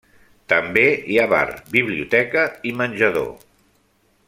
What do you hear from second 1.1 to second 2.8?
hi ha bar, biblioteca i